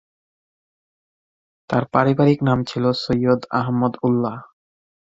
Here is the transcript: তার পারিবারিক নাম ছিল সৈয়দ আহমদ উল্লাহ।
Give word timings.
তার 1.69 1.83
পারিবারিক 1.93 2.39
নাম 2.47 2.59
ছিল 2.63 2.83
সৈয়দ 3.03 3.41
আহমদ 3.59 3.93
উল্লাহ। 4.07 4.35